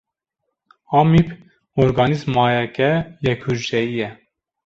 Amîb 0.99 1.27
organîzmayeke 1.83 2.91
yek 3.25 3.39
hucreyî 3.47 3.91
ye. 3.99 4.09